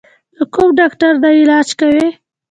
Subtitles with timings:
[0.35, 2.07] د کوم ډاکټر نه علاج کوې؟